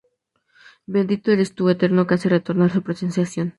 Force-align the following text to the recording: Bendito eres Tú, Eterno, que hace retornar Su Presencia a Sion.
Bendito 0.87 1.29
eres 1.29 1.53
Tú, 1.53 1.69
Eterno, 1.69 2.07
que 2.07 2.15
hace 2.15 2.27
retornar 2.27 2.71
Su 2.71 2.81
Presencia 2.81 3.21
a 3.21 3.25
Sion. 3.27 3.49